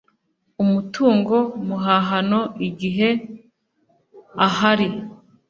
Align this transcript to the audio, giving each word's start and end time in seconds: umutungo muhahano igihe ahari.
umutungo 0.63 1.35
muhahano 1.67 2.41
igihe 2.67 3.09
ahari. 4.47 4.87